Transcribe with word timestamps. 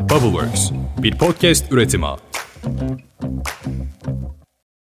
Bubbleworks, 0.00 0.70
bir 1.02 1.18
podcast 1.18 1.72
üretimi. 1.72 2.06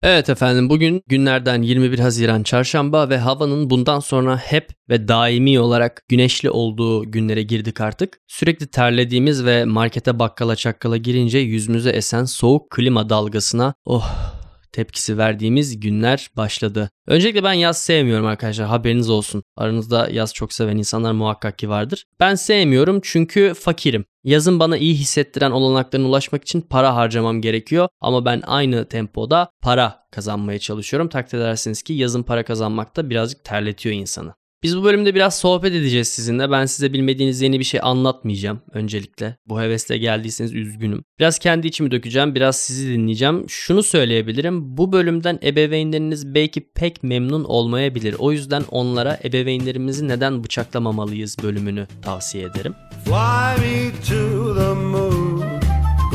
Evet 0.04 0.30
efendim 0.30 0.70
bugün 0.70 1.04
günlerden 1.08 1.62
21 1.62 2.00
Haziran 2.00 2.44
çarşamba 2.44 3.10
ve 3.10 3.18
havanın 3.18 3.70
bundan 3.70 4.00
sonra 4.00 4.38
hep 4.38 4.70
ve 4.90 5.08
daimi 5.08 5.60
olarak 5.60 6.04
güneşli 6.10 6.50
olduğu 6.50 7.12
günlere 7.12 7.42
girdik 7.44 7.82
artık. 7.82 8.20
Sürekli 8.28 8.68
terlediğimiz 8.68 9.46
ve 9.46 9.66
markete 9.66 10.20
bakkala 10.20 10.56
çakkala 10.56 10.98
girince 10.98 11.38
yüzümüze 11.38 11.90
esen 11.90 12.26
soğuk 12.26 12.70
klima 12.70 13.10
dalgasına 13.10 13.74
oh 13.86 14.35
tepkisi 14.76 15.18
verdiğimiz 15.18 15.80
günler 15.80 16.30
başladı. 16.38 16.90
Öncelikle 17.08 17.44
ben 17.44 17.54
yaz 17.54 17.78
sevmiyorum 17.78 18.26
arkadaşlar 18.26 18.68
haberiniz 18.68 19.10
olsun. 19.10 19.44
Aranızda 19.58 20.10
yaz 20.12 20.34
çok 20.34 20.54
seven 20.54 20.78
insanlar 20.78 21.12
muhakkak 21.12 21.58
ki 21.58 21.70
vardır. 21.70 22.06
Ben 22.20 22.36
sevmiyorum 22.36 23.00
çünkü 23.04 23.54
fakirim. 23.54 24.06
Yazın 24.24 24.60
bana 24.60 24.78
iyi 24.78 24.96
hissettiren 24.96 25.52
olanaklarına 25.52 26.08
ulaşmak 26.08 26.44
için 26.44 26.62
para 26.62 26.96
harcamam 26.96 27.42
gerekiyor 27.42 27.88
ama 28.02 28.26
ben 28.26 28.42
aynı 28.46 28.86
tempoda 28.86 29.50
para 29.62 30.08
kazanmaya 30.12 30.60
çalışıyorum. 30.60 31.10
Takdir 31.10 31.38
edersiniz 31.38 31.82
ki 31.82 31.94
yazın 31.94 32.24
para 32.24 32.44
kazanmak 32.44 32.96
da 32.96 33.10
birazcık 33.10 33.44
terletiyor 33.44 33.96
insanı. 33.96 34.34
Biz 34.66 34.78
bu 34.78 34.84
bölümde 34.84 35.16
biraz 35.16 35.40
sohbet 35.40 35.74
edeceğiz 35.74 36.08
sizinle. 36.08 36.52
Ben 36.52 36.66
size 36.66 36.94
bilmediğiniz 36.94 37.42
yeni 37.42 37.60
bir 37.60 37.64
şey 37.64 37.80
anlatmayacağım 37.84 38.62
öncelikle. 38.74 39.38
Bu 39.48 39.62
hevesle 39.62 39.98
geldiyseniz 39.98 40.54
üzgünüm. 40.54 41.04
Biraz 41.20 41.40
kendi 41.40 41.68
içimi 41.68 41.92
dökeceğim, 41.92 42.36
biraz 42.36 42.58
sizi 42.58 42.94
dinleyeceğim. 42.94 43.46
Şunu 43.50 43.84
söyleyebilirim. 43.84 44.78
Bu 44.78 44.92
bölümden 44.92 45.40
ebeveynleriniz 45.44 46.36
belki 46.36 46.62
pek 46.76 47.04
memnun 47.04 47.44
olmayabilir. 47.44 48.16
O 48.20 48.32
yüzden 48.32 48.64
onlara 48.72 49.20
ebeveynlerimizi 49.24 50.08
neden 50.08 50.44
bıçaklamamalıyız 50.44 51.38
bölümünü 51.44 51.88
tavsiye 52.02 52.44
ederim. 52.44 52.74
Fly 53.04 53.62
me 53.62 53.92
to 53.92 54.56
the 54.56 54.74
moon. 54.74 55.42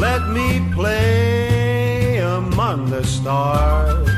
Let 0.01 0.21
me 0.35 0.75
play 0.77 2.23
among 2.23 2.91
the 2.91 3.03
stars. 3.03 4.10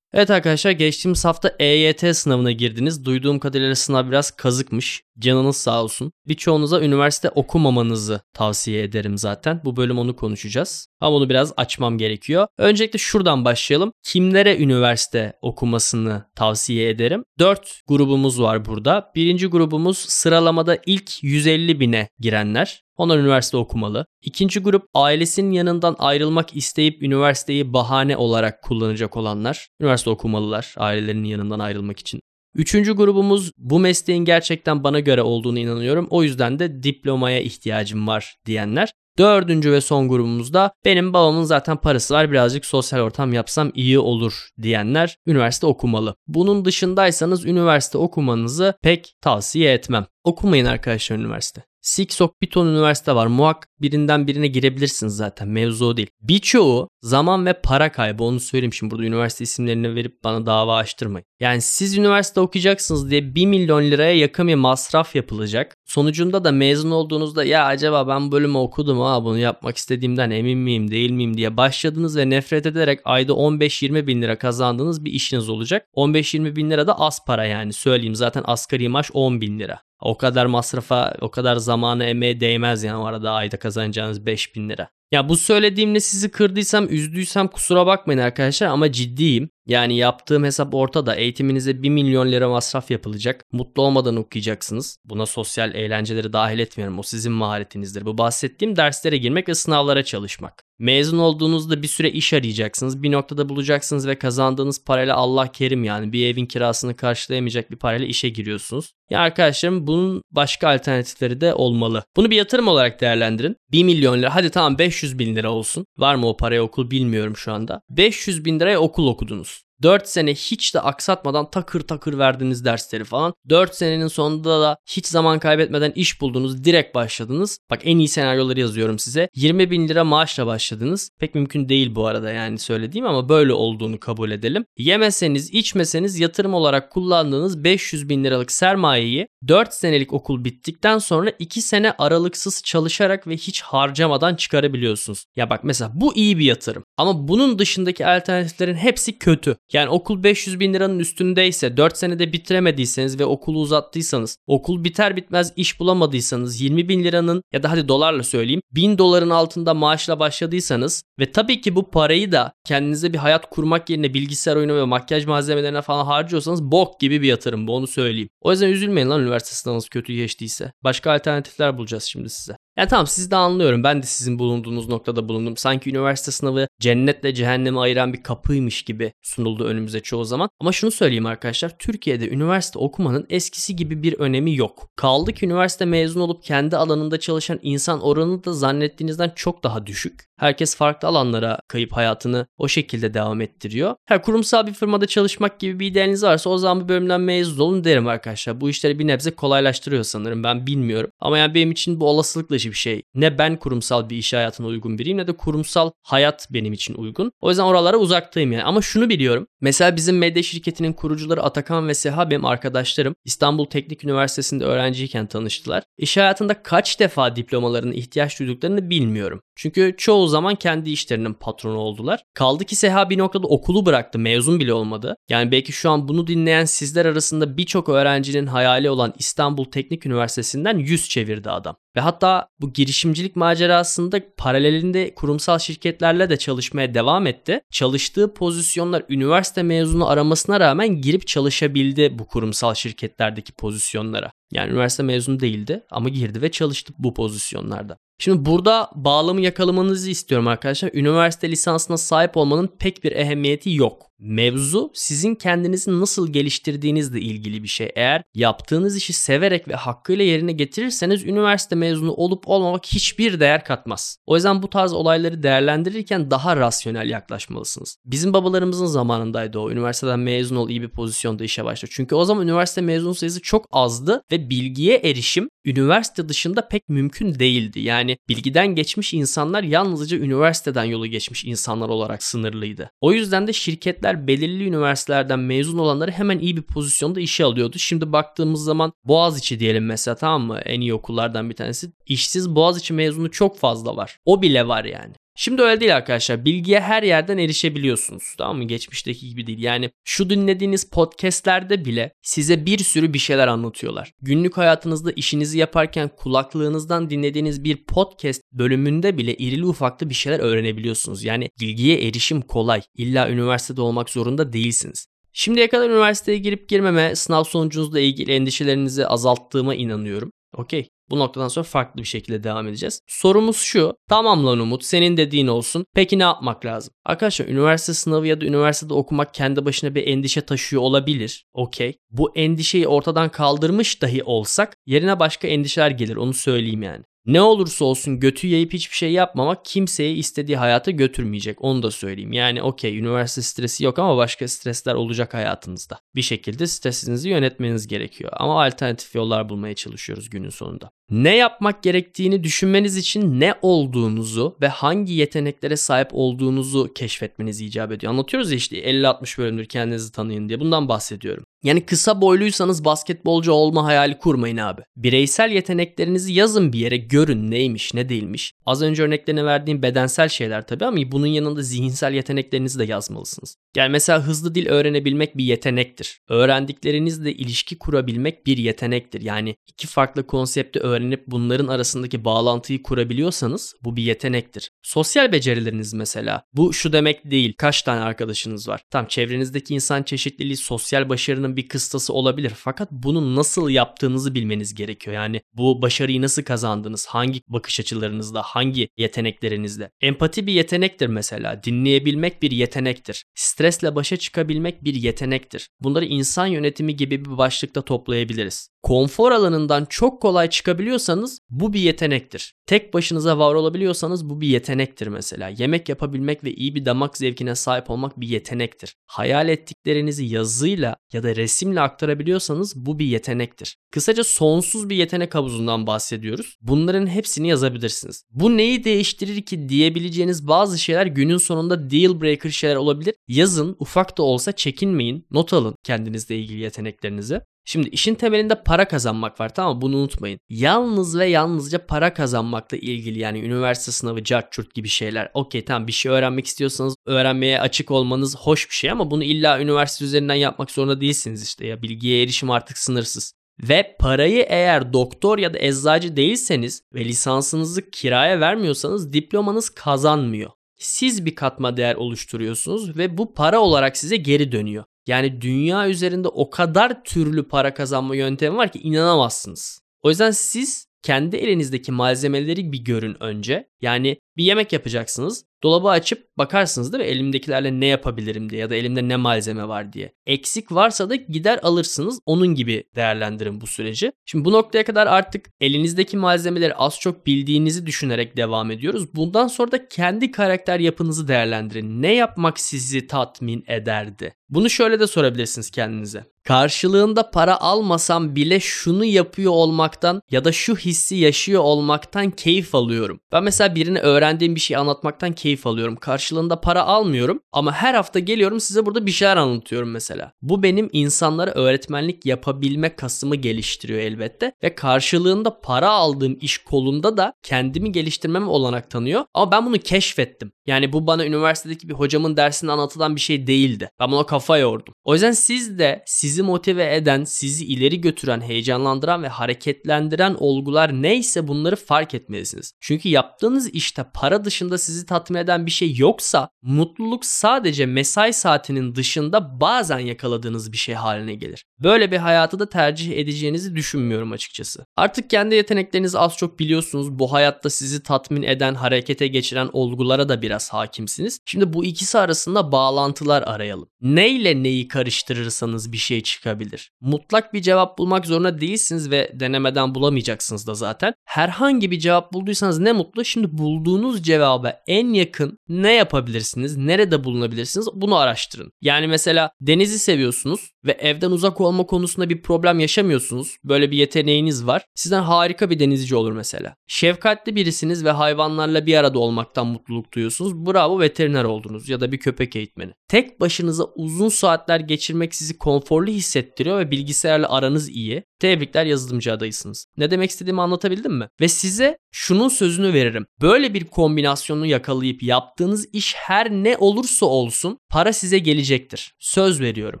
Evet 0.16 0.30
arkadaşlar 0.30 0.70
geçtiğimiz 0.70 1.24
hafta 1.24 1.52
EYT 1.58 2.16
sınavına 2.16 2.52
girdiniz. 2.52 3.04
Duyduğum 3.04 3.38
kadarıyla 3.38 3.74
sınav 3.74 4.08
biraz 4.08 4.30
kazıkmış. 4.30 5.02
Canınız 5.18 5.56
sağ 5.56 5.82
olsun. 5.82 6.12
Birçoğunuza 6.28 6.80
üniversite 6.80 7.30
okumamanızı 7.30 8.20
tavsiye 8.32 8.82
ederim 8.82 9.18
zaten. 9.18 9.60
Bu 9.64 9.76
bölüm 9.76 9.98
onu 9.98 10.16
konuşacağız. 10.16 10.88
Ama 11.00 11.16
onu 11.16 11.28
biraz 11.28 11.52
açmam 11.56 11.98
gerekiyor. 11.98 12.46
Öncelikle 12.58 12.98
şuradan 12.98 13.44
başlayalım. 13.44 13.92
Kimlere 14.02 14.56
üniversite 14.56 15.32
okumasını 15.42 16.24
tavsiye 16.34 16.88
ederim? 16.88 17.24
4 17.38 17.80
grubumuz 17.86 18.40
var 18.40 18.64
burada. 18.64 19.10
Birinci 19.14 19.46
grubumuz 19.46 19.98
sıralamada 19.98 20.78
ilk 20.86 21.24
150 21.24 21.80
bine 21.80 22.08
girenler. 22.18 22.82
Onlar 22.96 23.18
üniversite 23.18 23.56
okumalı. 23.56 24.06
İkinci 24.22 24.60
grup 24.60 24.84
ailesinin 24.94 25.52
yanından 25.52 25.96
ayrılmak 25.98 26.56
isteyip 26.56 27.02
üniversiteyi 27.02 27.72
bahane 27.72 28.16
olarak 28.16 28.62
kullanacak 28.62 29.16
olanlar. 29.16 29.68
Üniversite 29.80 30.10
okumalılar 30.10 30.74
ailelerinin 30.76 31.28
yanından 31.28 31.58
ayrılmak 31.58 31.98
için. 31.98 32.20
Üçüncü 32.54 32.92
grubumuz 32.92 33.52
bu 33.58 33.78
mesleğin 33.78 34.24
gerçekten 34.24 34.84
bana 34.84 35.00
göre 35.00 35.22
olduğunu 35.22 35.58
inanıyorum. 35.58 36.06
O 36.10 36.22
yüzden 36.22 36.58
de 36.58 36.82
diplomaya 36.82 37.40
ihtiyacım 37.40 38.06
var 38.06 38.36
diyenler. 38.46 38.92
Dördüncü 39.18 39.72
ve 39.72 39.80
son 39.80 40.08
grubumuzda 40.08 40.72
benim 40.84 41.12
babamın 41.12 41.42
zaten 41.44 41.76
parası 41.76 42.14
var 42.14 42.30
birazcık 42.30 42.66
sosyal 42.66 43.00
ortam 43.00 43.32
yapsam 43.32 43.70
iyi 43.74 43.98
olur 43.98 44.48
diyenler 44.62 45.18
üniversite 45.26 45.66
okumalı. 45.66 46.14
Bunun 46.26 46.64
dışındaysanız 46.64 47.44
üniversite 47.44 47.98
okumanızı 47.98 48.74
pek 48.82 49.16
tavsiye 49.20 49.72
etmem. 49.72 50.06
Okumayın 50.24 50.66
arkadaşlar 50.66 51.16
üniversite. 51.16 51.64
Siksok 51.86 52.42
bir 52.42 52.50
ton 52.50 52.66
üniversite 52.66 53.14
var. 53.14 53.26
Muhak 53.26 53.68
birinden 53.80 54.26
birine 54.26 54.46
girebilirsiniz 54.46 55.16
zaten. 55.16 55.48
Mevzu 55.48 55.96
değil. 55.96 56.08
Birçoğu 56.20 56.88
zaman 57.02 57.46
ve 57.46 57.52
para 57.52 57.92
kaybı. 57.92 58.24
Onu 58.24 58.40
söyleyeyim 58.40 58.72
şimdi 58.72 58.90
burada 58.90 59.06
üniversite 59.06 59.44
isimlerini 59.44 59.94
verip 59.94 60.24
bana 60.24 60.46
dava 60.46 60.76
açtırmayın. 60.76 61.24
Yani 61.40 61.60
siz 61.60 61.98
üniversite 61.98 62.40
okuyacaksınız 62.40 63.10
diye 63.10 63.34
1 63.34 63.46
milyon 63.46 63.82
liraya 63.82 64.16
yakın 64.16 64.48
bir 64.48 64.54
masraf 64.54 65.16
yapılacak. 65.16 65.76
Sonucunda 65.84 66.44
da 66.44 66.52
mezun 66.52 66.90
olduğunuzda 66.90 67.44
ya 67.44 67.64
acaba 67.64 68.08
ben 68.08 68.32
bölümü 68.32 68.58
okudum 68.58 69.00
ha 69.00 69.24
bunu 69.24 69.38
yapmak 69.38 69.76
istediğimden 69.76 70.30
emin 70.30 70.58
miyim 70.58 70.90
değil 70.90 71.10
miyim 71.10 71.36
diye 71.36 71.56
başladınız 71.56 72.16
ve 72.16 72.30
nefret 72.30 72.66
ederek 72.66 73.00
ayda 73.04 73.32
15-20 73.32 74.06
bin 74.06 74.22
lira 74.22 74.38
kazandığınız 74.38 75.04
bir 75.04 75.12
işiniz 75.12 75.48
olacak. 75.48 75.86
15-20 75.94 76.56
bin 76.56 76.70
lira 76.70 76.86
da 76.86 76.98
az 77.00 77.24
para 77.24 77.44
yani 77.44 77.72
söyleyeyim 77.72 78.14
zaten 78.14 78.42
asgari 78.46 78.88
maaş 78.88 79.10
10 79.14 79.40
bin 79.40 79.58
lira. 79.58 79.85
O 80.00 80.16
kadar 80.16 80.46
masrafa, 80.46 81.14
o 81.20 81.30
kadar 81.30 81.56
zamanı 81.56 82.04
emeğe 82.04 82.40
değmez 82.40 82.84
yani 82.84 82.96
o 82.96 83.04
arada 83.04 83.32
ayda 83.32 83.58
kazanacağınız 83.58 84.26
5000 84.26 84.68
lira. 84.68 84.88
Ya 85.12 85.28
bu 85.28 85.36
söylediğimle 85.36 86.00
sizi 86.00 86.30
kırdıysam, 86.30 86.88
üzdüysem 86.88 87.48
kusura 87.48 87.86
bakmayın 87.86 88.18
arkadaşlar 88.18 88.66
ama 88.66 88.92
ciddiyim. 88.92 89.50
Yani 89.66 89.96
yaptığım 89.96 90.44
hesap 90.44 90.74
ortada. 90.74 91.14
Eğitiminize 91.14 91.82
1 91.82 91.90
milyon 91.90 92.32
lira 92.32 92.48
masraf 92.48 92.90
yapılacak. 92.90 93.44
Mutlu 93.52 93.82
olmadan 93.82 94.16
okuyacaksınız. 94.16 94.98
Buna 95.04 95.26
sosyal 95.26 95.74
eğlenceleri 95.74 96.32
dahil 96.32 96.58
etmiyorum. 96.58 96.98
O 96.98 97.02
sizin 97.02 97.32
maharetinizdir. 97.32 98.06
Bu 98.06 98.18
bahsettiğim 98.18 98.76
derslere 98.76 99.16
girmek 99.16 99.48
ve 99.48 99.54
sınavlara 99.54 100.04
çalışmak. 100.04 100.64
Mezun 100.78 101.18
olduğunuzda 101.18 101.82
bir 101.82 101.88
süre 101.88 102.10
iş 102.10 102.32
arayacaksınız. 102.32 103.02
Bir 103.02 103.12
noktada 103.12 103.48
bulacaksınız 103.48 104.06
ve 104.06 104.18
kazandığınız 104.18 104.84
parayla 104.84 105.16
Allah 105.16 105.52
kerim 105.52 105.84
yani 105.84 106.12
bir 106.12 106.26
evin 106.26 106.46
kirasını 106.46 106.96
karşılayamayacak 106.96 107.70
bir 107.70 107.76
parayla 107.76 108.06
işe 108.06 108.28
giriyorsunuz. 108.28 108.92
Ya 109.10 109.20
arkadaşlarım 109.20 109.86
bunun 109.86 110.22
başka 110.30 110.68
alternatifleri 110.68 111.40
de 111.40 111.54
olmalı. 111.54 112.04
Bunu 112.16 112.30
bir 112.30 112.36
yatırım 112.36 112.68
olarak 112.68 113.00
değerlendirin. 113.00 113.56
1 113.72 113.84
milyon 113.84 114.18
lira 114.18 114.34
hadi 114.34 114.50
tamam 114.50 114.78
500 114.96 115.18
bin 115.18 115.36
lira 115.36 115.50
olsun. 115.50 115.86
Var 115.98 116.14
mı 116.14 116.28
o 116.28 116.36
paraya 116.36 116.62
okul 116.62 116.90
bilmiyorum 116.90 117.36
şu 117.36 117.52
anda. 117.52 117.82
500 117.90 118.44
bin 118.44 118.60
liraya 118.60 118.80
okul 118.80 119.08
okudunuz. 119.08 119.65
4 119.82 120.08
sene 120.08 120.34
hiç 120.34 120.74
de 120.74 120.80
aksatmadan 120.80 121.50
takır 121.50 121.80
takır 121.80 122.18
verdiğiniz 122.18 122.64
dersleri 122.64 123.04
falan. 123.04 123.34
4 123.48 123.74
senenin 123.74 124.08
sonunda 124.08 124.60
da 124.60 124.76
hiç 124.86 125.06
zaman 125.06 125.38
kaybetmeden 125.38 125.92
iş 125.94 126.20
buldunuz. 126.20 126.64
Direkt 126.64 126.94
başladınız. 126.94 127.58
Bak 127.70 127.80
en 127.84 127.98
iyi 127.98 128.08
senaryoları 128.08 128.60
yazıyorum 128.60 128.98
size. 128.98 129.28
20 129.34 129.70
bin 129.70 129.88
lira 129.88 130.04
maaşla 130.04 130.46
başladınız. 130.46 131.10
Pek 131.18 131.34
mümkün 131.34 131.68
değil 131.68 131.94
bu 131.94 132.06
arada 132.06 132.30
yani 132.30 132.58
söylediğim 132.58 133.06
ama 133.06 133.28
böyle 133.28 133.52
olduğunu 133.52 134.00
kabul 134.00 134.30
edelim. 134.30 134.64
Yemeseniz 134.78 135.50
içmeseniz 135.50 136.18
yatırım 136.18 136.54
olarak 136.54 136.92
kullandığınız 136.92 137.64
500 137.64 138.08
bin 138.08 138.24
liralık 138.24 138.52
sermayeyi 138.52 139.28
4 139.48 139.74
senelik 139.74 140.12
okul 140.12 140.44
bittikten 140.44 140.98
sonra 140.98 141.32
2 141.38 141.62
sene 141.62 141.92
aralıksız 141.92 142.62
çalışarak 142.62 143.26
ve 143.26 143.36
hiç 143.36 143.62
harcamadan 143.62 144.34
çıkarabiliyorsunuz. 144.34 145.24
Ya 145.36 145.50
bak 145.50 145.64
mesela 145.64 145.90
bu 145.94 146.16
iyi 146.16 146.38
bir 146.38 146.44
yatırım. 146.44 146.84
Ama 146.96 147.28
bunun 147.28 147.58
dışındaki 147.58 148.06
alternatiflerin 148.06 148.74
hepsi 148.74 149.18
kötü. 149.18 149.56
Yani 149.72 149.88
okul 149.88 150.22
500 150.22 150.60
bin 150.60 150.74
liranın 150.74 150.98
üstündeyse 150.98 151.76
4 151.76 151.96
senede 151.96 152.32
bitiremediyseniz 152.32 153.20
ve 153.20 153.24
okulu 153.24 153.60
uzattıysanız 153.60 154.38
okul 154.46 154.84
biter 154.84 155.16
bitmez 155.16 155.52
iş 155.56 155.80
bulamadıysanız 155.80 156.60
20 156.60 156.88
bin 156.88 157.04
liranın 157.04 157.42
ya 157.52 157.62
da 157.62 157.70
hadi 157.70 157.88
dolarla 157.88 158.22
söyleyeyim 158.22 158.60
1000 158.72 158.98
doların 158.98 159.30
altında 159.30 159.74
maaşla 159.74 160.20
başladıysanız 160.20 161.02
ve 161.20 161.32
tabii 161.32 161.60
ki 161.60 161.76
bu 161.76 161.90
parayı 161.90 162.32
da 162.32 162.52
kendinize 162.64 163.12
bir 163.12 163.18
hayat 163.18 163.50
kurmak 163.50 163.90
yerine 163.90 164.14
bilgisayar 164.14 164.56
oyunu 164.56 164.76
ve 164.76 164.84
makyaj 164.84 165.26
malzemelerine 165.26 165.82
falan 165.82 166.04
harcıyorsanız 166.04 166.62
bok 166.62 167.00
gibi 167.00 167.22
bir 167.22 167.28
yatırım 167.28 167.66
bu 167.66 167.76
onu 167.76 167.86
söyleyeyim. 167.86 168.28
O 168.40 168.50
yüzden 168.50 168.68
üzülmeyin 168.68 169.10
lan 169.10 169.22
üniversite 169.22 169.54
sınavınız 169.54 169.88
kötü 169.88 170.12
geçtiyse. 170.12 170.72
Başka 170.84 171.12
alternatifler 171.12 171.78
bulacağız 171.78 172.04
şimdi 172.04 172.30
size. 172.30 172.56
Ya 172.76 172.86
tamam 172.88 173.06
siz 173.06 173.30
de 173.30 173.36
anlıyorum. 173.36 173.82
Ben 173.82 174.02
de 174.02 174.06
sizin 174.06 174.38
bulunduğunuz 174.38 174.88
noktada 174.88 175.28
bulundum. 175.28 175.56
Sanki 175.56 175.90
üniversite 175.90 176.30
sınavı 176.30 176.68
cennetle 176.80 177.34
cehennemi 177.34 177.80
ayıran 177.80 178.12
bir 178.12 178.22
kapıymış 178.22 178.82
gibi 178.82 179.12
sunuldu 179.22 179.64
önümüze 179.64 180.00
çoğu 180.00 180.24
zaman. 180.24 180.48
Ama 180.60 180.72
şunu 180.72 180.90
söyleyeyim 180.90 181.26
arkadaşlar. 181.26 181.78
Türkiye'de 181.78 182.28
üniversite 182.28 182.78
okumanın 182.78 183.26
eskisi 183.28 183.76
gibi 183.76 184.02
bir 184.02 184.12
önemi 184.18 184.56
yok. 184.56 184.88
Kaldı 184.96 185.32
ki 185.32 185.46
üniversite 185.46 185.84
mezun 185.84 186.20
olup 186.20 186.42
kendi 186.44 186.76
alanında 186.76 187.20
çalışan 187.20 187.58
insan 187.62 188.00
oranı 188.00 188.44
da 188.44 188.52
zannettiğinizden 188.52 189.32
çok 189.36 189.64
daha 189.64 189.86
düşük. 189.86 190.24
Herkes 190.38 190.76
farklı 190.76 191.08
alanlara 191.08 191.58
kayıp 191.68 191.92
hayatını 191.92 192.46
o 192.58 192.68
şekilde 192.68 193.14
devam 193.14 193.40
ettiriyor. 193.40 193.94
Ha, 194.08 194.22
kurumsal 194.22 194.66
bir 194.66 194.72
firmada 194.72 195.06
çalışmak 195.06 195.60
gibi 195.60 195.80
bir 195.80 195.86
idealiniz 195.86 196.22
varsa 196.22 196.50
o 196.50 196.58
zaman 196.58 196.84
bu 196.84 196.88
bölümden 196.88 197.20
mezun 197.20 197.64
olun 197.64 197.84
derim 197.84 198.08
arkadaşlar. 198.08 198.60
Bu 198.60 198.70
işleri 198.70 198.98
bir 198.98 199.06
nebze 199.06 199.30
kolaylaştırıyor 199.30 200.04
sanırım 200.04 200.44
ben 200.44 200.66
bilmiyorum. 200.66 201.10
Ama 201.20 201.38
yani 201.38 201.54
benim 201.54 201.70
için 201.70 202.00
bu 202.00 202.08
olasılık 202.08 202.50
dışı 202.50 202.70
bir 202.70 202.74
şey. 202.74 203.02
Ne 203.14 203.38
ben 203.38 203.56
kurumsal 203.56 204.10
bir 204.10 204.16
iş 204.16 204.32
hayatına 204.32 204.66
uygun 204.66 204.98
biriyim 204.98 205.18
ne 205.18 205.26
de 205.26 205.36
kurumsal 205.36 205.90
hayat 206.02 206.48
benim 206.50 206.72
için 206.72 206.94
uygun. 206.94 207.32
O 207.40 207.48
yüzden 207.48 207.64
oralara 207.64 207.96
uzaktayım 207.96 208.52
yani. 208.52 208.64
Ama 208.64 208.82
şunu 208.82 209.08
biliyorum. 209.08 209.46
Mesela 209.60 209.96
bizim 209.96 210.18
medya 210.18 210.42
şirketinin 210.42 210.92
kurucuları 210.92 211.42
Atakan 211.42 211.88
ve 211.88 211.94
Seha 211.94 212.30
benim 212.30 212.44
arkadaşlarım. 212.44 213.14
İstanbul 213.24 213.66
Teknik 213.66 214.04
Üniversitesi'nde 214.04 214.64
öğrenciyken 214.64 215.26
tanıştılar. 215.26 215.82
İş 215.98 216.16
hayatında 216.16 216.62
kaç 216.62 217.00
defa 217.00 217.36
diplomalarına 217.36 217.94
ihtiyaç 217.94 218.40
duyduklarını 218.40 218.90
bilmiyorum. 218.90 219.40
Çünkü 219.56 219.94
çoğu 219.98 220.25
çoğu 220.26 220.30
zaman 220.30 220.54
kendi 220.54 220.90
işlerinin 220.90 221.34
patronu 221.34 221.78
oldular. 221.78 222.22
Kaldı 222.34 222.64
ki 222.64 222.76
Seha 222.76 223.10
bir 223.10 223.18
noktada 223.18 223.46
okulu 223.46 223.86
bıraktı. 223.86 224.18
Mezun 224.18 224.60
bile 224.60 224.72
olmadı. 224.72 225.16
Yani 225.28 225.50
belki 225.50 225.72
şu 225.72 225.90
an 225.90 226.08
bunu 226.08 226.26
dinleyen 226.26 226.64
sizler 226.64 227.06
arasında 227.06 227.56
birçok 227.56 227.88
öğrencinin 227.88 228.46
hayali 228.46 228.90
olan 228.90 229.14
İstanbul 229.18 229.64
Teknik 229.64 230.06
Üniversitesi'nden 230.06 230.78
yüz 230.78 231.08
çevirdi 231.08 231.50
adam. 231.50 231.76
Ve 231.96 232.00
hatta 232.00 232.48
bu 232.60 232.72
girişimcilik 232.72 233.36
macerasında 233.36 234.20
paralelinde 234.36 235.14
kurumsal 235.14 235.58
şirketlerle 235.58 236.30
de 236.30 236.36
çalışmaya 236.36 236.94
devam 236.94 237.26
etti. 237.26 237.60
Çalıştığı 237.70 238.34
pozisyonlar 238.34 239.02
üniversite 239.08 239.62
mezunu 239.62 240.08
aramasına 240.08 240.60
rağmen 240.60 241.00
girip 241.00 241.26
çalışabildi 241.26 242.18
bu 242.18 242.26
kurumsal 242.26 242.74
şirketlerdeki 242.74 243.52
pozisyonlara. 243.52 244.32
Yani 244.52 244.70
üniversite 244.70 245.02
mezunu 245.02 245.40
değildi 245.40 245.84
ama 245.90 246.08
girdi 246.08 246.42
ve 246.42 246.50
çalıştı 246.50 246.92
bu 246.98 247.14
pozisyonlarda. 247.14 247.98
Şimdi 248.18 248.46
burada 248.46 248.90
bağlamı 248.94 249.40
yakalamanızı 249.40 250.10
istiyorum 250.10 250.48
arkadaşlar. 250.48 250.90
Üniversite 250.94 251.50
lisansına 251.50 251.96
sahip 251.96 252.36
olmanın 252.36 252.70
pek 252.78 253.04
bir 253.04 253.12
ehemmiyeti 253.12 253.74
yok. 253.74 254.06
Mevzu 254.18 254.90
sizin 254.94 255.34
kendinizi 255.34 256.00
nasıl 256.00 256.32
geliştirdiğinizle 256.32 257.20
ilgili 257.20 257.62
bir 257.62 257.68
şey. 257.68 257.92
Eğer 257.96 258.22
yaptığınız 258.34 258.96
işi 258.96 259.12
severek 259.12 259.68
ve 259.68 259.74
hakkıyla 259.74 260.24
yerine 260.24 260.52
getirirseniz 260.52 261.24
üniversite 261.24 261.76
mezunu 261.76 262.12
olup 262.12 262.48
olmamak 262.48 262.86
hiçbir 262.86 263.40
değer 263.40 263.64
katmaz. 263.64 264.18
O 264.26 264.34
yüzden 264.34 264.62
bu 264.62 264.70
tarz 264.70 264.92
olayları 264.92 265.42
değerlendirirken 265.42 266.30
daha 266.30 266.56
rasyonel 266.56 267.10
yaklaşmalısınız. 267.10 267.96
Bizim 268.04 268.32
babalarımızın 268.32 268.86
zamanındaydı 268.86 269.58
o. 269.58 269.70
Üniversiteden 269.70 270.18
mezun 270.18 270.56
ol 270.56 270.68
iyi 270.68 270.82
bir 270.82 270.88
pozisyonda 270.88 271.44
işe 271.44 271.64
başla. 271.64 271.88
Çünkü 271.90 272.14
o 272.14 272.24
zaman 272.24 272.44
üniversite 272.44 272.80
mezun 272.80 273.12
sayısı 273.12 273.40
çok 273.40 273.66
azdı 273.72 274.22
ve 274.32 274.50
bilgiye 274.50 274.96
erişim 274.96 275.48
üniversite 275.64 276.28
dışında 276.28 276.68
pek 276.68 276.88
mümkün 276.88 277.38
değildi. 277.38 277.80
Yani 277.80 278.18
bilgiden 278.28 278.66
geçmiş 278.66 279.14
insanlar 279.14 279.62
yalnızca 279.62 280.18
üniversiteden 280.18 280.84
yolu 280.84 281.06
geçmiş 281.06 281.44
insanlar 281.44 281.88
olarak 281.88 282.22
sınırlıydı. 282.22 282.90
O 283.00 283.12
yüzden 283.12 283.46
de 283.46 283.52
şirketler 283.52 284.05
belirli 284.14 284.68
üniversitelerden 284.68 285.38
mezun 285.38 285.78
olanları 285.78 286.10
hemen 286.10 286.38
iyi 286.38 286.56
bir 286.56 286.62
pozisyonda 286.62 287.20
işe 287.20 287.44
alıyordu. 287.44 287.78
Şimdi 287.78 288.12
baktığımız 288.12 288.64
zaman 288.64 288.92
Boğaziçi 289.04 289.60
diyelim 289.60 289.86
mesela 289.86 290.14
tamam 290.14 290.42
mı? 290.42 290.58
En 290.58 290.80
iyi 290.80 290.94
okullardan 290.94 291.50
bir 291.50 291.54
tanesi. 291.54 291.90
İşsiz 292.06 292.54
Boğaziçi 292.54 292.94
mezunu 292.94 293.30
çok 293.30 293.58
fazla 293.58 293.96
var. 293.96 294.18
O 294.24 294.42
bile 294.42 294.68
var 294.68 294.84
yani. 294.84 295.14
Şimdi 295.38 295.62
öyle 295.62 295.80
değil 295.80 295.96
arkadaşlar. 295.96 296.44
Bilgiye 296.44 296.80
her 296.80 297.02
yerden 297.02 297.38
erişebiliyorsunuz. 297.38 298.34
Tamam 298.38 298.56
mı? 298.56 298.64
Geçmişteki 298.64 299.28
gibi 299.28 299.46
değil. 299.46 299.62
Yani 299.62 299.90
şu 300.04 300.30
dinlediğiniz 300.30 300.90
podcastlerde 300.90 301.84
bile 301.84 302.12
size 302.22 302.66
bir 302.66 302.78
sürü 302.78 303.12
bir 303.12 303.18
şeyler 303.18 303.48
anlatıyorlar. 303.48 304.12
Günlük 304.22 304.56
hayatınızda 304.56 305.12
işinizi 305.12 305.58
yaparken 305.58 306.10
kulaklığınızdan 306.16 307.10
dinlediğiniz 307.10 307.64
bir 307.64 307.84
podcast 307.84 308.42
bölümünde 308.52 309.18
bile 309.18 309.34
irili 309.34 309.64
ufaklı 309.64 310.10
bir 310.10 310.14
şeyler 310.14 310.38
öğrenebiliyorsunuz. 310.38 311.24
Yani 311.24 311.48
bilgiye 311.60 312.08
erişim 312.08 312.42
kolay. 312.42 312.82
İlla 312.94 313.30
üniversitede 313.30 313.80
olmak 313.80 314.10
zorunda 314.10 314.52
değilsiniz. 314.52 315.06
Şimdiye 315.32 315.68
kadar 315.68 315.90
üniversiteye 315.90 316.38
girip 316.38 316.68
girmeme, 316.68 317.16
sınav 317.16 317.44
sonucunuzla 317.44 318.00
ilgili 318.00 318.32
endişelerinizi 318.32 319.06
azalttığıma 319.06 319.74
inanıyorum. 319.74 320.30
Okey. 320.56 320.88
Bu 321.10 321.18
noktadan 321.18 321.48
sonra 321.48 321.64
farklı 321.64 322.02
bir 322.02 322.06
şekilde 322.06 322.44
devam 322.44 322.68
edeceğiz. 322.68 323.00
Sorumuz 323.06 323.56
şu. 323.56 323.94
Tamam 324.08 324.46
lan 324.46 324.58
Umut 324.58 324.84
senin 324.84 325.16
dediğin 325.16 325.46
olsun. 325.46 325.86
Peki 325.94 326.18
ne 326.18 326.22
yapmak 326.22 326.64
lazım? 326.64 326.94
Arkadaşlar 327.04 327.46
üniversite 327.46 327.94
sınavı 327.94 328.26
ya 328.26 328.40
da 328.40 328.44
üniversitede 328.44 328.94
okumak 328.94 329.34
kendi 329.34 329.64
başına 329.64 329.94
bir 329.94 330.06
endişe 330.06 330.40
taşıyor 330.40 330.82
olabilir. 330.82 331.44
Okey. 331.52 331.98
Bu 332.10 332.32
endişeyi 332.36 332.88
ortadan 332.88 333.28
kaldırmış 333.28 334.02
dahi 334.02 334.22
olsak 334.22 334.76
yerine 334.86 335.20
başka 335.20 335.48
endişeler 335.48 335.90
gelir 335.90 336.16
onu 336.16 336.34
söyleyeyim 336.34 336.82
yani. 336.82 337.04
Ne 337.26 337.40
olursa 337.40 337.84
olsun 337.84 338.20
götü 338.20 338.46
yayıp 338.46 338.72
hiçbir 338.72 338.96
şey 338.96 339.12
yapmamak 339.12 339.64
kimseyi 339.64 340.16
istediği 340.16 340.56
hayata 340.56 340.90
götürmeyecek. 340.90 341.64
Onu 341.64 341.82
da 341.82 341.90
söyleyeyim. 341.90 342.32
Yani 342.32 342.62
okey 342.62 342.98
üniversite 342.98 343.42
stresi 343.42 343.84
yok 343.84 343.98
ama 343.98 344.16
başka 344.16 344.48
stresler 344.48 344.94
olacak 344.94 345.34
hayatınızda. 345.34 345.98
Bir 346.14 346.22
şekilde 346.22 346.66
stresinizi 346.66 347.28
yönetmeniz 347.28 347.86
gerekiyor. 347.86 348.32
Ama 348.34 348.64
alternatif 348.64 349.14
yollar 349.14 349.48
bulmaya 349.48 349.74
çalışıyoruz 349.74 350.30
günün 350.30 350.50
sonunda. 350.50 350.90
Ne 351.10 351.36
yapmak 351.36 351.82
gerektiğini 351.82 352.44
düşünmeniz 352.44 352.96
için 352.96 353.40
ne 353.40 353.54
olduğunuzu 353.62 354.56
ve 354.60 354.68
hangi 354.68 355.12
yeteneklere 355.12 355.76
sahip 355.76 356.08
olduğunuzu 356.12 356.92
keşfetmeniz 356.94 357.60
icap 357.60 357.92
ediyor. 357.92 358.12
Anlatıyoruz 358.12 358.50
ya 358.50 358.56
işte 358.56 358.90
50-60 358.90 359.38
bölümdür 359.38 359.64
kendinizi 359.64 360.12
tanıyın 360.12 360.48
diye 360.48 360.60
bundan 360.60 360.88
bahsediyorum. 360.88 361.44
Yani 361.66 361.86
kısa 361.86 362.20
boyluysanız 362.20 362.84
basketbolcu 362.84 363.52
olma 363.52 363.84
hayali 363.84 364.18
kurmayın 364.18 364.56
abi. 364.56 364.82
Bireysel 364.96 365.50
yeteneklerinizi 365.50 366.32
yazın 366.32 366.72
bir 366.72 366.78
yere 366.78 366.96
görün 366.96 367.50
neymiş 367.50 367.94
ne 367.94 368.08
değilmiş. 368.08 368.52
Az 368.66 368.82
önce 368.82 369.02
örneklerini 369.02 369.44
verdiğim 369.44 369.82
bedensel 369.82 370.28
şeyler 370.28 370.66
tabii 370.66 370.84
ama 370.84 370.96
bunun 371.12 371.26
yanında 371.26 371.62
zihinsel 371.62 372.12
yeteneklerinizi 372.12 372.78
de 372.78 372.84
yazmalısınız. 372.84 373.56
Yani 373.76 373.92
mesela 373.92 374.22
hızlı 374.22 374.54
dil 374.54 374.66
öğrenebilmek 374.66 375.36
bir 375.36 375.44
yetenektir. 375.44 376.20
Öğrendiklerinizle 376.28 377.32
ilişki 377.32 377.78
kurabilmek 377.78 378.46
bir 378.46 378.56
yetenektir. 378.56 379.20
Yani 379.20 379.56
iki 379.66 379.86
farklı 379.86 380.26
konsepti 380.26 380.80
öğrenip 380.80 381.24
bunların 381.26 381.68
arasındaki 381.68 382.24
bağlantıyı 382.24 382.82
kurabiliyorsanız 382.82 383.74
bu 383.84 383.96
bir 383.96 384.02
yetenektir. 384.02 384.70
Sosyal 384.86 385.32
becerileriniz 385.32 385.94
mesela. 385.94 386.42
Bu 386.52 386.72
şu 386.72 386.92
demek 386.92 387.30
değil. 387.30 387.54
Kaç 387.58 387.82
tane 387.82 388.00
arkadaşınız 388.00 388.68
var? 388.68 388.82
Tam 388.90 389.06
çevrenizdeki 389.06 389.74
insan 389.74 390.02
çeşitliliği 390.02 390.56
sosyal 390.56 391.08
başarının 391.08 391.56
bir 391.56 391.68
kıstası 391.68 392.12
olabilir. 392.12 392.52
Fakat 392.56 392.92
bunu 392.92 393.36
nasıl 393.36 393.70
yaptığınızı 393.70 394.34
bilmeniz 394.34 394.74
gerekiyor. 394.74 395.16
Yani 395.16 395.40
bu 395.52 395.82
başarıyı 395.82 396.22
nasıl 396.22 396.42
kazandınız? 396.42 397.06
Hangi 397.06 397.40
bakış 397.48 397.80
açılarınızla? 397.80 398.42
Hangi 398.42 398.88
yeteneklerinizle? 398.96 399.90
Empati 400.00 400.46
bir 400.46 400.52
yetenektir 400.52 401.06
mesela. 401.06 401.62
Dinleyebilmek 401.62 402.42
bir 402.42 402.50
yetenektir. 402.50 403.24
Stresle 403.34 403.94
başa 403.94 404.16
çıkabilmek 404.16 404.84
bir 404.84 404.94
yetenektir. 404.94 405.68
Bunları 405.80 406.04
insan 406.04 406.46
yönetimi 406.46 406.96
gibi 406.96 407.24
bir 407.24 407.38
başlıkta 407.38 407.82
toplayabiliriz. 407.82 408.68
Konfor 408.82 409.32
alanından 409.32 409.84
çok 409.84 410.22
kolay 410.22 410.50
çıkabiliyorsanız 410.50 411.40
bu 411.50 411.72
bir 411.72 411.80
yetenektir. 411.80 412.55
Tek 412.66 412.94
başınıza 412.94 413.38
var 413.38 413.54
olabiliyorsanız 413.54 414.30
bu 414.30 414.40
bir 414.40 414.48
yetenektir 414.48 415.06
mesela. 415.06 415.48
Yemek 415.48 415.88
yapabilmek 415.88 416.44
ve 416.44 416.54
iyi 416.54 416.74
bir 416.74 416.84
damak 416.84 417.16
zevkine 417.16 417.54
sahip 417.54 417.90
olmak 417.90 418.20
bir 418.20 418.28
yetenektir. 418.28 418.94
Hayal 419.06 419.48
ettiklerinizi 419.48 420.24
yazıyla 420.24 420.96
ya 421.12 421.22
da 421.22 421.36
resimle 421.36 421.80
aktarabiliyorsanız 421.80 422.86
bu 422.86 422.98
bir 422.98 423.06
yetenektir. 423.06 423.76
Kısaca 423.90 424.24
sonsuz 424.24 424.90
bir 424.90 424.96
yetenek 424.96 425.34
havuzundan 425.34 425.86
bahsediyoruz. 425.86 426.56
Bunların 426.60 427.06
hepsini 427.06 427.48
yazabilirsiniz. 427.48 428.24
Bu 428.30 428.56
neyi 428.56 428.84
değiştirir 428.84 429.42
ki 429.42 429.68
diyebileceğiniz 429.68 430.48
bazı 430.48 430.78
şeyler 430.78 431.06
günün 431.06 431.38
sonunda 431.38 431.90
deal 431.90 432.20
breaker 432.20 432.50
şeyler 432.50 432.76
olabilir. 432.76 433.14
Yazın 433.28 433.76
ufak 433.78 434.18
da 434.18 434.22
olsa 434.22 434.52
çekinmeyin. 434.52 435.26
Not 435.30 435.52
alın 435.52 435.74
kendinizle 435.84 436.38
ilgili 436.38 436.60
yeteneklerinizi. 436.60 437.40
Şimdi 437.68 437.88
işin 437.88 438.14
temelinde 438.14 438.62
para 438.62 438.88
kazanmak 438.88 439.40
var 439.40 439.54
tamam 439.54 439.74
mı? 439.76 439.82
Bunu 439.82 439.96
unutmayın. 439.96 440.40
Yalnız 440.48 441.18
ve 441.18 441.26
yalnızca 441.26 441.86
para 441.86 442.14
kazanmakla 442.14 442.76
ilgili 442.76 443.18
yani 443.18 443.40
üniversite 443.40 443.92
sınavı, 443.92 444.24
cart 444.24 444.74
gibi 444.74 444.88
şeyler. 444.88 445.30
Okey 445.34 445.64
tamam 445.64 445.86
bir 445.86 445.92
şey 445.92 446.12
öğrenmek 446.12 446.46
istiyorsanız 446.46 446.96
öğrenmeye 447.06 447.60
açık 447.60 447.90
olmanız 447.90 448.36
hoş 448.36 448.68
bir 448.70 448.74
şey 448.74 448.90
ama 448.90 449.10
bunu 449.10 449.24
illa 449.24 449.60
üniversite 449.60 450.04
üzerinden 450.04 450.34
yapmak 450.34 450.70
zorunda 450.70 451.00
değilsiniz 451.00 451.42
işte 451.44 451.66
ya. 451.66 451.82
Bilgiye 451.82 452.22
erişim 452.22 452.50
artık 452.50 452.78
sınırsız. 452.78 453.32
Ve 453.62 453.96
parayı 454.00 454.46
eğer 454.48 454.92
doktor 454.92 455.38
ya 455.38 455.54
da 455.54 455.58
eczacı 455.58 456.16
değilseniz 456.16 456.82
ve 456.94 457.04
lisansınızı 457.04 457.90
kiraya 457.90 458.40
vermiyorsanız 458.40 459.12
diplomanız 459.12 459.70
kazanmıyor. 459.70 460.50
Siz 460.78 461.26
bir 461.26 461.34
katma 461.34 461.76
değer 461.76 461.94
oluşturuyorsunuz 461.94 462.98
ve 462.98 463.18
bu 463.18 463.34
para 463.34 463.60
olarak 463.60 463.96
size 463.96 464.16
geri 464.16 464.52
dönüyor. 464.52 464.84
Yani 465.06 465.40
dünya 465.40 465.88
üzerinde 465.88 466.28
o 466.28 466.50
kadar 466.50 467.04
türlü 467.04 467.48
para 467.48 467.74
kazanma 467.74 468.16
yöntemi 468.16 468.56
var 468.56 468.72
ki 468.72 468.78
inanamazsınız. 468.78 469.80
O 470.02 470.08
yüzden 470.08 470.30
siz 470.30 470.86
kendi 471.02 471.36
elinizdeki 471.36 471.92
malzemeleri 471.92 472.72
bir 472.72 472.84
görün 472.84 473.22
önce. 473.22 473.68
Yani 473.80 474.20
bir 474.36 474.44
yemek 474.44 474.72
yapacaksınız. 474.72 475.44
Dolabı 475.62 475.88
açıp 475.88 476.38
bakarsınız 476.38 476.92
değil 476.92 477.04
mi? 477.04 477.10
Elimdekilerle 477.10 477.80
ne 477.80 477.86
yapabilirim 477.86 478.50
diye 478.50 478.60
ya 478.60 478.70
da 478.70 478.74
elimde 478.74 479.08
ne 479.08 479.16
malzeme 479.16 479.68
var 479.68 479.92
diye. 479.92 480.12
Eksik 480.26 480.72
varsa 480.72 481.10
da 481.10 481.14
gider 481.14 481.60
alırsınız. 481.62 482.18
Onun 482.26 482.54
gibi 482.54 482.84
değerlendirin 482.96 483.60
bu 483.60 483.66
süreci. 483.66 484.12
Şimdi 484.24 484.44
bu 484.44 484.52
noktaya 484.52 484.84
kadar 484.84 485.06
artık 485.06 485.46
elinizdeki 485.60 486.16
malzemeleri 486.16 486.74
az 486.74 487.00
çok 487.00 487.26
bildiğinizi 487.26 487.86
düşünerek 487.86 488.36
devam 488.36 488.70
ediyoruz. 488.70 489.14
Bundan 489.14 489.48
sonra 489.48 489.72
da 489.72 489.88
kendi 489.88 490.30
karakter 490.30 490.80
yapınızı 490.80 491.28
değerlendirin. 491.28 492.02
Ne 492.02 492.14
yapmak 492.14 492.60
sizi 492.60 493.06
tatmin 493.06 493.64
ederdi? 493.66 494.34
Bunu 494.48 494.70
şöyle 494.70 495.00
de 495.00 495.06
sorabilirsiniz 495.06 495.70
kendinize. 495.70 496.24
Karşılığında 496.44 497.30
para 497.30 497.60
almasam 497.60 498.36
bile 498.36 498.60
şunu 498.60 499.04
yapıyor 499.04 499.52
olmaktan 499.52 500.22
ya 500.30 500.44
da 500.44 500.52
şu 500.52 500.76
hissi 500.76 501.16
yaşıyor 501.16 501.62
olmaktan 501.62 502.30
keyif 502.30 502.74
alıyorum. 502.74 503.20
Ben 503.32 503.44
mesela 503.44 503.74
birini 503.74 503.98
öğren 503.98 504.25
öğrendiğim 504.26 504.54
bir 504.54 504.60
şeyi 504.60 504.78
anlatmaktan 504.78 505.32
keyif 505.32 505.66
alıyorum. 505.66 505.96
Karşılığında 505.96 506.60
para 506.60 506.82
almıyorum 506.82 507.40
ama 507.52 507.72
her 507.72 507.94
hafta 507.94 508.18
geliyorum 508.18 508.60
size 508.60 508.86
burada 508.86 509.06
bir 509.06 509.10
şeyler 509.10 509.36
anlatıyorum 509.36 509.90
mesela. 509.90 510.32
Bu 510.42 510.62
benim 510.62 510.88
insanlara 510.92 511.50
öğretmenlik 511.50 512.26
yapabilme 512.26 512.96
kasımı 512.96 513.36
geliştiriyor 513.36 514.00
elbette 514.00 514.52
ve 514.62 514.74
karşılığında 514.74 515.60
para 515.60 515.90
aldığım 515.90 516.38
iş 516.40 516.58
kolunda 516.58 517.16
da 517.16 517.32
kendimi 517.42 517.92
geliştirmeme 517.92 518.46
olanak 518.46 518.90
tanıyor. 518.90 519.24
Ama 519.34 519.52
ben 519.52 519.66
bunu 519.66 519.78
keşfettim. 519.78 520.52
Yani 520.66 520.92
bu 520.92 521.06
bana 521.06 521.26
üniversitedeki 521.26 521.88
bir 521.88 521.94
hocamın 521.94 522.36
dersinde 522.36 522.72
anlatılan 522.72 523.16
bir 523.16 523.20
şey 523.20 523.46
değildi. 523.46 523.90
Ben 524.00 524.10
buna 524.10 524.26
kafa 524.26 524.58
yordum. 524.58 524.94
O 525.04 525.12
yüzden 525.12 525.32
siz 525.32 525.78
de 525.78 526.02
sizi 526.06 526.42
motive 526.42 526.94
eden, 526.94 527.24
sizi 527.24 527.64
ileri 527.64 528.00
götüren, 528.00 528.40
heyecanlandıran 528.40 529.22
ve 529.22 529.28
hareketlendiren 529.28 530.36
olgular 530.38 531.02
neyse 531.02 531.48
bunları 531.48 531.76
fark 531.76 532.14
etmelisiniz. 532.14 532.72
Çünkü 532.80 533.08
yaptığınız 533.08 533.68
işte 533.68 534.04
para 534.14 534.44
dışında 534.44 534.78
sizi 534.78 535.06
tatmin 535.06 535.38
eden 535.38 535.66
bir 535.66 535.70
şey 535.70 535.96
yoksa 535.96 536.48
mutluluk 536.62 537.24
sadece 537.24 537.86
mesai 537.86 538.32
saatinin 538.32 538.94
dışında 538.94 539.60
bazen 539.60 539.98
yakaladığınız 539.98 540.72
bir 540.72 540.76
şey 540.76 540.94
haline 540.94 541.34
gelir. 541.34 541.64
Böyle 541.78 542.10
bir 542.10 542.16
hayatı 542.16 542.58
da 542.58 542.68
tercih 542.68 543.18
edeceğinizi 543.18 543.76
düşünmüyorum 543.76 544.32
açıkçası. 544.32 544.84
Artık 544.96 545.30
kendi 545.30 545.54
yeteneklerinizi 545.54 546.18
az 546.18 546.36
çok 546.36 546.58
biliyorsunuz. 546.58 547.18
Bu 547.18 547.32
hayatta 547.32 547.70
sizi 547.70 548.02
tatmin 548.02 548.42
eden, 548.42 548.74
harekete 548.74 549.26
geçiren 549.26 549.68
olgulara 549.72 550.28
da 550.28 550.42
biraz 550.42 550.55
hakimsiniz. 550.70 551.38
Şimdi 551.46 551.72
bu 551.72 551.84
ikisi 551.84 552.18
arasında 552.18 552.72
bağlantılar 552.72 553.42
arayalım. 553.42 553.88
Neyle 554.00 554.62
neyi 554.62 554.88
karıştırırsanız 554.88 555.92
bir 555.92 555.96
şey 555.96 556.20
çıkabilir. 556.20 556.90
Mutlak 557.00 557.54
bir 557.54 557.62
cevap 557.62 557.98
bulmak 557.98 558.26
zorunda 558.26 558.60
değilsiniz 558.60 559.10
ve 559.10 559.32
denemeden 559.34 559.94
bulamayacaksınız 559.94 560.66
da 560.66 560.74
zaten. 560.74 561.14
Herhangi 561.24 561.90
bir 561.90 561.98
cevap 561.98 562.32
bulduysanız 562.32 562.78
ne 562.78 562.92
mutlu. 562.92 563.24
Şimdi 563.24 563.58
bulduğunuz 563.58 564.22
cevaba 564.22 564.82
en 564.86 565.12
yakın 565.12 565.58
ne 565.68 565.92
yapabilirsiniz? 565.92 566.76
Nerede 566.76 567.24
bulunabilirsiniz? 567.24 567.88
Bunu 567.94 568.16
araştırın. 568.16 568.72
Yani 568.80 569.06
mesela 569.06 569.50
denizi 569.60 569.98
seviyorsunuz 569.98 570.70
ve 570.84 570.92
evden 570.92 571.30
uzak 571.30 571.60
olma 571.60 571.86
konusunda 571.86 572.28
bir 572.28 572.42
problem 572.42 572.80
yaşamıyorsunuz. 572.80 573.56
Böyle 573.64 573.90
bir 573.90 573.96
yeteneğiniz 573.96 574.66
var. 574.66 574.84
Sizden 574.94 575.22
harika 575.22 575.70
bir 575.70 575.78
denizci 575.78 576.16
olur 576.16 576.32
mesela. 576.32 576.74
Şefkatli 576.86 577.56
birisiniz 577.56 578.04
ve 578.04 578.10
hayvanlarla 578.10 578.86
bir 578.86 578.96
arada 578.96 579.18
olmaktan 579.18 579.66
mutluluk 579.66 580.12
duyuyorsunuz. 580.12 580.45
Bravo 580.54 581.00
veteriner 581.00 581.44
oldunuz 581.44 581.88
ya 581.88 582.00
da 582.00 582.12
bir 582.12 582.18
köpek 582.18 582.56
eğitmeni. 582.56 582.92
Tek 583.08 583.40
başınıza 583.40 583.84
uzun 583.84 584.28
saatler 584.28 584.80
geçirmek 584.80 585.34
sizi 585.34 585.58
konforlu 585.58 586.10
hissettiriyor 586.10 586.78
ve 586.78 586.90
bilgisayarla 586.90 587.52
aranız 587.52 587.88
iyi. 587.88 588.24
Tebrikler 588.38 588.84
yazılımcı 588.86 589.32
adayısınız. 589.32 589.86
Ne 589.96 590.10
demek 590.10 590.30
istediğimi 590.30 590.60
anlatabildim 590.60 591.12
mi? 591.12 591.28
Ve 591.40 591.48
size 591.48 591.98
şunun 592.12 592.48
sözünü 592.48 592.92
veririm. 592.92 593.26
Böyle 593.40 593.74
bir 593.74 593.84
kombinasyonu 593.84 594.66
yakalayıp 594.66 595.22
yaptığınız 595.22 595.88
iş 595.92 596.14
her 596.14 596.50
ne 596.50 596.76
olursa 596.76 597.26
olsun 597.26 597.78
para 597.90 598.12
size 598.12 598.38
gelecektir. 598.38 599.14
Söz 599.18 599.60
veriyorum. 599.60 600.00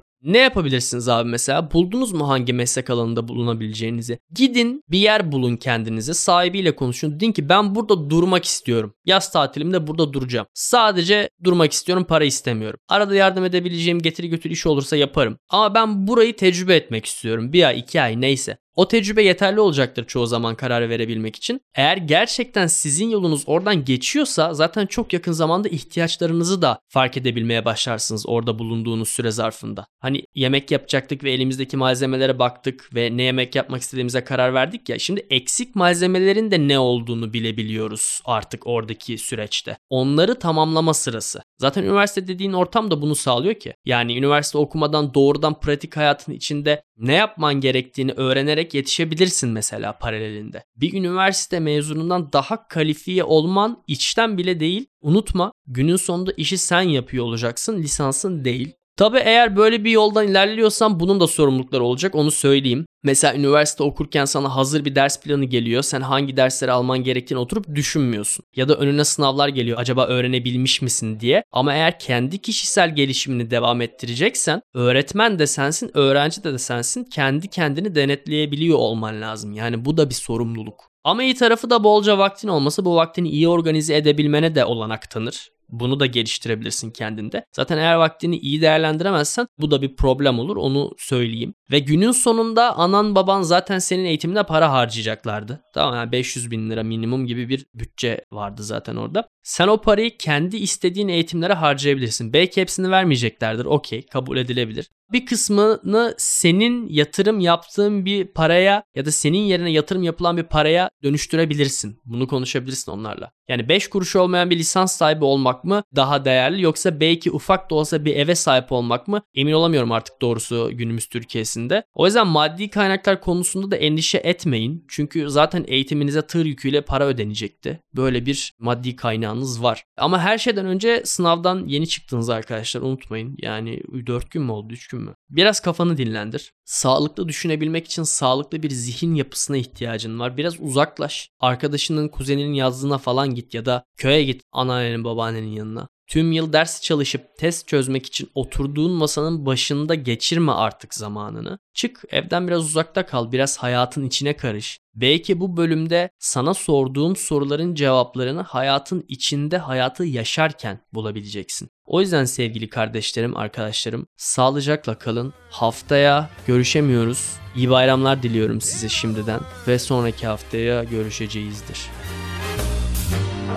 Ne 0.26 0.38
yapabilirsiniz 0.38 1.08
abi 1.08 1.28
mesela? 1.28 1.70
Buldunuz 1.72 2.12
mu 2.12 2.28
hangi 2.28 2.52
meslek 2.52 2.90
alanında 2.90 3.28
bulunabileceğinizi? 3.28 4.18
Gidin 4.34 4.82
bir 4.90 4.98
yer 4.98 5.32
bulun 5.32 5.56
kendinize. 5.56 6.14
Sahibiyle 6.14 6.76
konuşun. 6.76 7.20
Deyin 7.20 7.32
ki 7.32 7.48
ben 7.48 7.74
burada 7.74 8.10
durmak 8.10 8.44
istiyorum. 8.44 8.94
Yaz 9.04 9.32
tatilimde 9.32 9.86
burada 9.86 10.12
duracağım. 10.12 10.46
Sadece 10.54 11.30
durmak 11.44 11.72
istiyorum 11.72 12.04
para 12.04 12.24
istemiyorum. 12.24 12.80
Arada 12.88 13.14
yardım 13.14 13.44
edebileceğim 13.44 13.98
getiri 13.98 14.28
götür 14.28 14.50
iş 14.50 14.66
olursa 14.66 14.96
yaparım. 14.96 15.38
Ama 15.48 15.74
ben 15.74 16.06
burayı 16.06 16.36
tecrübe 16.36 16.76
etmek 16.76 17.06
istiyorum. 17.06 17.52
Bir 17.52 17.62
ay 17.64 17.78
iki 17.78 18.00
ay 18.00 18.20
neyse. 18.20 18.58
O 18.76 18.88
tecrübe 18.88 19.22
yeterli 19.22 19.60
olacaktır 19.60 20.06
çoğu 20.06 20.26
zaman 20.26 20.54
karar 20.54 20.88
verebilmek 20.88 21.36
için. 21.36 21.60
Eğer 21.74 21.96
gerçekten 21.96 22.66
sizin 22.66 23.08
yolunuz 23.08 23.42
oradan 23.46 23.84
geçiyorsa 23.84 24.54
zaten 24.54 24.86
çok 24.86 25.12
yakın 25.12 25.32
zamanda 25.32 25.68
ihtiyaçlarınızı 25.68 26.62
da 26.62 26.78
fark 26.88 27.16
edebilmeye 27.16 27.64
başlarsınız 27.64 28.28
orada 28.28 28.58
bulunduğunuz 28.58 29.08
süre 29.08 29.30
zarfında. 29.30 29.86
Hani 30.00 30.24
yemek 30.34 30.70
yapacaktık 30.70 31.24
ve 31.24 31.32
elimizdeki 31.32 31.76
malzemelere 31.76 32.38
baktık 32.38 32.94
ve 32.94 33.16
ne 33.16 33.22
yemek 33.22 33.54
yapmak 33.54 33.82
istediğimize 33.82 34.24
karar 34.24 34.54
verdik 34.54 34.88
ya. 34.88 34.98
Şimdi 34.98 35.26
eksik 35.30 35.76
malzemelerin 35.76 36.50
de 36.50 36.68
ne 36.68 36.78
olduğunu 36.78 37.32
bilebiliyoruz 37.32 38.20
artık 38.24 38.66
oradaki 38.66 39.18
süreçte. 39.18 39.76
Onları 39.90 40.38
tamamlama 40.38 40.94
sırası. 40.94 41.42
Zaten 41.58 41.82
üniversite 41.82 42.28
dediğin 42.28 42.52
ortam 42.52 42.90
da 42.90 43.02
bunu 43.02 43.14
sağlıyor 43.14 43.54
ki. 43.54 43.74
Yani 43.84 44.18
üniversite 44.18 44.58
okumadan 44.58 45.14
doğrudan 45.14 45.60
pratik 45.60 45.96
hayatın 45.96 46.32
içinde 46.32 46.82
ne 46.98 47.14
yapman 47.14 47.60
gerektiğini 47.60 48.12
öğrenerek 48.12 48.74
yetişebilirsin 48.74 49.50
mesela 49.50 49.98
paralelinde. 49.98 50.64
Bir 50.76 50.92
üniversite 50.92 51.60
mezunundan 51.60 52.32
daha 52.32 52.68
kalifiye 52.68 53.24
olman 53.24 53.82
içten 53.86 54.38
bile 54.38 54.60
değil. 54.60 54.86
Unutma 55.00 55.52
günün 55.66 55.96
sonunda 55.96 56.32
işi 56.36 56.58
sen 56.58 56.80
yapıyor 56.80 57.24
olacaksın 57.24 57.82
lisansın 57.82 58.44
değil. 58.44 58.72
Tabi 58.96 59.18
eğer 59.18 59.56
böyle 59.56 59.84
bir 59.84 59.90
yoldan 59.90 60.28
ilerliyorsan 60.28 61.00
bunun 61.00 61.20
da 61.20 61.26
sorumlulukları 61.26 61.84
olacak 61.84 62.14
onu 62.14 62.30
söyleyeyim. 62.30 62.86
Mesela 63.02 63.34
üniversite 63.34 63.82
okurken 63.82 64.24
sana 64.24 64.56
hazır 64.56 64.84
bir 64.84 64.94
ders 64.94 65.22
planı 65.22 65.44
geliyor. 65.44 65.82
Sen 65.82 66.00
hangi 66.00 66.36
dersleri 66.36 66.72
alman 66.72 66.98
gerektiğini 67.02 67.38
oturup 67.38 67.74
düşünmüyorsun. 67.74 68.44
Ya 68.56 68.68
da 68.68 68.74
önüne 68.74 69.04
sınavlar 69.04 69.48
geliyor. 69.48 69.78
Acaba 69.80 70.06
öğrenebilmiş 70.06 70.82
misin 70.82 71.20
diye. 71.20 71.42
Ama 71.52 71.74
eğer 71.74 71.98
kendi 71.98 72.38
kişisel 72.38 72.94
gelişimini 72.94 73.50
devam 73.50 73.80
ettireceksen 73.80 74.60
öğretmen 74.74 75.38
de 75.38 75.46
sensin, 75.46 75.90
öğrenci 75.94 76.44
de 76.44 76.52
de 76.52 76.58
sensin. 76.58 77.04
Kendi 77.04 77.48
kendini 77.48 77.94
denetleyebiliyor 77.94 78.78
olman 78.78 79.22
lazım. 79.22 79.52
Yani 79.52 79.84
bu 79.84 79.96
da 79.96 80.10
bir 80.10 80.14
sorumluluk. 80.14 80.90
Ama 81.04 81.22
iyi 81.22 81.34
tarafı 81.34 81.70
da 81.70 81.84
bolca 81.84 82.18
vaktin 82.18 82.48
olması 82.48 82.84
bu 82.84 82.96
vaktini 82.96 83.28
iyi 83.28 83.48
organize 83.48 83.96
edebilmene 83.96 84.54
de 84.54 84.64
olanak 84.64 85.10
tanır. 85.10 85.55
Bunu 85.68 86.00
da 86.00 86.06
geliştirebilirsin 86.06 86.90
kendinde. 86.90 87.44
Zaten 87.52 87.78
eğer 87.78 87.94
vaktini 87.94 88.36
iyi 88.38 88.62
değerlendiremezsen 88.62 89.46
bu 89.58 89.70
da 89.70 89.82
bir 89.82 89.96
problem 89.96 90.38
olur 90.38 90.56
onu 90.56 90.92
söyleyeyim. 90.98 91.54
Ve 91.70 91.78
günün 91.78 92.12
sonunda 92.12 92.76
anan 92.76 93.14
baban 93.14 93.42
zaten 93.42 93.78
senin 93.78 94.04
eğitimine 94.04 94.42
para 94.42 94.72
harcayacaklardı. 94.72 95.60
Tamam 95.74 95.94
yani 95.94 96.12
500 96.12 96.50
bin 96.50 96.70
lira 96.70 96.82
minimum 96.82 97.26
gibi 97.26 97.48
bir 97.48 97.66
bütçe 97.74 98.24
vardı 98.32 98.62
zaten 98.62 98.96
orada. 98.96 99.28
Sen 99.46 99.68
o 99.68 99.80
parayı 99.80 100.18
kendi 100.18 100.56
istediğin 100.56 101.08
eğitimlere 101.08 101.52
harcayabilirsin. 101.52 102.32
Belki 102.32 102.60
hepsini 102.60 102.90
vermeyeceklerdir. 102.90 103.64
Okey 103.64 104.06
kabul 104.06 104.36
edilebilir. 104.36 104.90
Bir 105.12 105.26
kısmını 105.26 106.14
senin 106.18 106.88
yatırım 106.88 107.40
yaptığın 107.40 108.04
bir 108.04 108.26
paraya 108.26 108.82
ya 108.94 109.04
da 109.04 109.12
senin 109.12 109.38
yerine 109.38 109.70
yatırım 109.70 110.02
yapılan 110.02 110.36
bir 110.36 110.42
paraya 110.42 110.90
dönüştürebilirsin. 111.02 112.00
Bunu 112.04 112.28
konuşabilirsin 112.28 112.92
onlarla. 112.92 113.30
Yani 113.48 113.68
5 113.68 113.88
kuruş 113.88 114.16
olmayan 114.16 114.50
bir 114.50 114.58
lisans 114.58 114.96
sahibi 114.96 115.24
olmak 115.24 115.64
mı 115.64 115.82
daha 115.96 116.24
değerli 116.24 116.62
yoksa 116.62 117.00
belki 117.00 117.30
ufak 117.30 117.70
da 117.70 117.74
olsa 117.74 118.04
bir 118.04 118.16
eve 118.16 118.34
sahip 118.34 118.72
olmak 118.72 119.08
mı? 119.08 119.22
Emin 119.34 119.52
olamıyorum 119.52 119.92
artık 119.92 120.22
doğrusu 120.22 120.70
günümüz 120.72 121.06
Türkiye'sinde. 121.06 121.82
O 121.94 122.06
yüzden 122.06 122.26
maddi 122.26 122.70
kaynaklar 122.70 123.20
konusunda 123.20 123.70
da 123.70 123.76
endişe 123.76 124.18
etmeyin. 124.18 124.84
Çünkü 124.88 125.30
zaten 125.30 125.64
eğitiminize 125.68 126.22
tır 126.22 126.44
yüküyle 126.44 126.80
para 126.80 127.06
ödenecekti. 127.06 127.80
Böyle 127.96 128.26
bir 128.26 128.52
maddi 128.58 128.96
kaynağınız 129.36 129.62
var. 129.62 129.84
Ama 129.96 130.20
her 130.20 130.38
şeyden 130.38 130.66
önce 130.66 131.02
sınavdan 131.04 131.66
yeni 131.66 131.88
çıktınız 131.88 132.30
arkadaşlar 132.30 132.80
unutmayın. 132.82 133.36
Yani 133.38 133.82
4 134.06 134.30
gün 134.30 134.42
mü 134.42 134.52
oldu 134.52 134.72
3 134.72 134.88
gün 134.88 135.00
mü? 135.00 135.14
Biraz 135.30 135.60
kafanı 135.60 135.96
dinlendir. 135.96 136.52
Sağlıklı 136.64 137.28
düşünebilmek 137.28 137.86
için 137.86 138.02
sağlıklı 138.02 138.62
bir 138.62 138.70
zihin 138.70 139.14
yapısına 139.14 139.56
ihtiyacın 139.56 140.18
var. 140.18 140.36
Biraz 140.36 140.60
uzaklaş. 140.60 141.30
Arkadaşının, 141.40 142.08
kuzeninin 142.08 142.54
yazdığına 142.54 142.98
falan 142.98 143.34
git 143.34 143.54
ya 143.54 143.64
da 143.64 143.84
köye 143.96 144.24
git 144.24 144.42
anneannenin, 144.52 145.04
babaannenin 145.04 145.52
yanına. 145.52 145.88
Tüm 146.06 146.32
yıl 146.32 146.52
ders 146.52 146.82
çalışıp 146.82 147.36
test 147.36 147.68
çözmek 147.68 148.06
için 148.06 148.30
oturduğun 148.34 148.92
masanın 148.92 149.46
başında 149.46 149.94
geçirme 149.94 150.52
artık 150.52 150.94
zamanını. 150.94 151.58
Çık 151.74 152.02
evden 152.10 152.48
biraz 152.48 152.64
uzakta 152.64 153.06
kal, 153.06 153.32
biraz 153.32 153.58
hayatın 153.58 154.06
içine 154.06 154.36
karış. 154.36 154.78
Belki 154.94 155.40
bu 155.40 155.56
bölümde 155.56 156.10
sana 156.18 156.54
sorduğum 156.54 157.16
soruların 157.16 157.74
cevaplarını 157.74 158.40
hayatın 158.40 159.04
içinde 159.08 159.58
hayatı 159.58 160.04
yaşarken 160.04 160.80
bulabileceksin. 160.94 161.68
O 161.84 162.00
yüzden 162.00 162.24
sevgili 162.24 162.68
kardeşlerim, 162.68 163.36
arkadaşlarım 163.36 164.06
sağlıcakla 164.16 164.98
kalın. 164.98 165.32
Haftaya 165.50 166.30
görüşemiyoruz. 166.46 167.36
İyi 167.56 167.70
bayramlar 167.70 168.22
diliyorum 168.22 168.60
size 168.60 168.88
şimdiden 168.88 169.40
ve 169.68 169.78
sonraki 169.78 170.26
haftaya 170.26 170.84
görüşeceğizdir. 170.84 171.78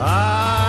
I 0.02 0.69